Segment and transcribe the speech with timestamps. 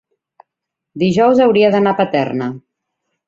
[1.03, 2.47] Dijous hauria d'anar a Paterna.